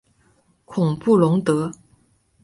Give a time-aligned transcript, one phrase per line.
[0.65, 1.71] 孔布龙德。